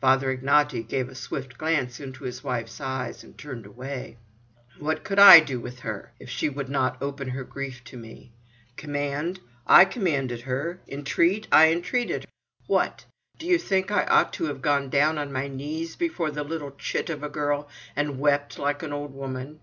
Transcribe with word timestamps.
Father 0.00 0.36
Ignaty 0.36 0.82
gave 0.82 1.08
a 1.08 1.14
swift 1.14 1.56
glance 1.56 2.00
into 2.00 2.24
his 2.24 2.42
wife's 2.42 2.80
eyes, 2.80 3.22
and 3.22 3.38
turned 3.38 3.64
away. 3.64 4.16
"What 4.80 5.04
could 5.04 5.20
I 5.20 5.38
do 5.38 5.60
with 5.60 5.78
her, 5.78 6.10
if 6.18 6.28
she 6.28 6.48
would 6.48 6.68
not 6.68 7.00
open 7.00 7.28
her 7.28 7.44
grief 7.44 7.84
to 7.84 7.96
me. 7.96 8.32
Command? 8.76 9.38
I 9.68 9.84
commanded 9.84 10.40
her. 10.40 10.80
Intreat? 10.88 11.46
I 11.52 11.66
intreated. 11.66 12.26
What? 12.66 13.04
Do 13.38 13.46
you 13.46 13.56
think 13.56 13.92
I 13.92 14.02
ought 14.06 14.32
to 14.32 14.46
have 14.46 14.62
gone 14.62 14.90
down 14.90 15.16
on 15.16 15.32
my 15.32 15.46
knees 15.46 15.94
before 15.94 16.32
the 16.32 16.42
little 16.42 16.72
chit 16.72 17.08
of 17.08 17.22
a 17.22 17.28
girl, 17.28 17.68
and 17.94 18.18
wept, 18.18 18.58
like 18.58 18.82
an 18.82 18.92
old 18.92 19.14
woman! 19.14 19.56